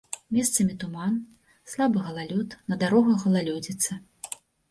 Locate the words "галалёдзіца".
3.29-4.01